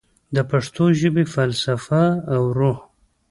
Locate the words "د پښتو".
0.35-0.83